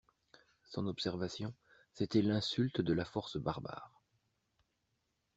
[0.63, 1.53] Son observation,
[1.93, 4.01] c'était l'insulte de la force barbare.